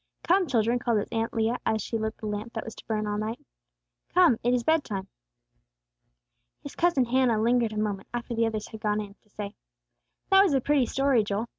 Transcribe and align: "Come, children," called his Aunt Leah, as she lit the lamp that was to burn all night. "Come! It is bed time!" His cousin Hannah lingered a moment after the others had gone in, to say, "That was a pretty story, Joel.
"Come, 0.23 0.47
children," 0.47 0.79
called 0.79 0.97
his 0.97 1.07
Aunt 1.11 1.31
Leah, 1.31 1.59
as 1.63 1.79
she 1.79 1.99
lit 1.99 2.17
the 2.17 2.25
lamp 2.25 2.53
that 2.53 2.65
was 2.65 2.73
to 2.73 2.85
burn 2.87 3.05
all 3.05 3.19
night. 3.19 3.39
"Come! 4.15 4.37
It 4.41 4.51
is 4.51 4.63
bed 4.63 4.83
time!" 4.83 5.09
His 6.63 6.75
cousin 6.75 7.05
Hannah 7.05 7.39
lingered 7.39 7.71
a 7.73 7.77
moment 7.77 8.07
after 8.11 8.33
the 8.33 8.47
others 8.47 8.69
had 8.69 8.81
gone 8.81 8.99
in, 8.99 9.13
to 9.13 9.29
say, 9.29 9.53
"That 10.31 10.41
was 10.41 10.55
a 10.55 10.59
pretty 10.59 10.87
story, 10.87 11.23
Joel. 11.23 11.49